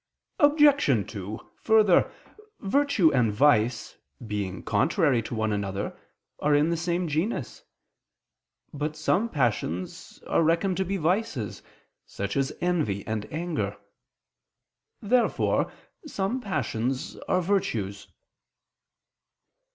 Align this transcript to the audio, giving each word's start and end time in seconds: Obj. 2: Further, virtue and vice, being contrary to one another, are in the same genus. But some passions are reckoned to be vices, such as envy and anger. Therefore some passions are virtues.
Obj. 0.39 1.11
2: 1.11 1.39
Further, 1.61 2.11
virtue 2.59 3.11
and 3.13 3.31
vice, 3.31 3.97
being 4.25 4.63
contrary 4.63 5.21
to 5.21 5.35
one 5.35 5.51
another, 5.51 5.95
are 6.39 6.55
in 6.55 6.71
the 6.71 6.75
same 6.75 7.07
genus. 7.07 7.61
But 8.73 8.95
some 8.95 9.29
passions 9.29 10.19
are 10.25 10.41
reckoned 10.41 10.77
to 10.77 10.85
be 10.85 10.97
vices, 10.97 11.61
such 12.07 12.35
as 12.35 12.51
envy 12.61 13.05
and 13.05 13.31
anger. 13.31 13.77
Therefore 15.03 15.71
some 16.07 16.41
passions 16.41 17.15
are 17.27 17.39
virtues. 17.43 18.07